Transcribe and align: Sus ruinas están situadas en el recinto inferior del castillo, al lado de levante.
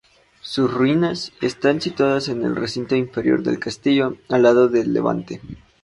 Sus 0.41 0.73
ruinas 0.73 1.31
están 1.41 1.79
situadas 1.79 2.27
en 2.27 2.43
el 2.43 2.55
recinto 2.55 2.95
inferior 2.95 3.43
del 3.43 3.59
castillo, 3.59 4.17
al 4.29 4.41
lado 4.41 4.67
de 4.67 4.83
levante. 4.87 5.41